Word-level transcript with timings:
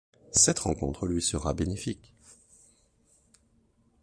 Cette 0.31 0.57
rencontre 0.57 1.05
lui 1.05 1.21
sera 1.21 1.53
bénéfique. 1.53 2.15